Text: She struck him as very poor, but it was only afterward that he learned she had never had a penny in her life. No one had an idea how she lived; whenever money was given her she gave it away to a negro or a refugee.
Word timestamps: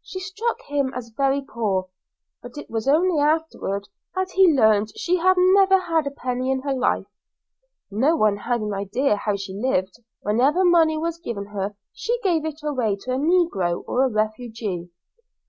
She 0.00 0.20
struck 0.20 0.60
him 0.68 0.92
as 0.94 1.08
very 1.16 1.40
poor, 1.42 1.88
but 2.40 2.56
it 2.56 2.70
was 2.70 2.86
only 2.86 3.18
afterward 3.20 3.88
that 4.14 4.30
he 4.30 4.46
learned 4.54 4.92
she 4.96 5.16
had 5.16 5.34
never 5.36 5.76
had 5.76 6.06
a 6.06 6.12
penny 6.12 6.52
in 6.52 6.60
her 6.60 6.72
life. 6.72 7.06
No 7.90 8.14
one 8.14 8.36
had 8.36 8.60
an 8.60 8.72
idea 8.72 9.16
how 9.16 9.34
she 9.34 9.54
lived; 9.60 9.96
whenever 10.20 10.64
money 10.64 10.96
was 10.96 11.18
given 11.18 11.46
her 11.46 11.74
she 11.92 12.16
gave 12.22 12.44
it 12.44 12.60
away 12.62 12.94
to 12.94 13.14
a 13.14 13.18
negro 13.18 13.82
or 13.88 14.04
a 14.04 14.08
refugee. 14.08 14.88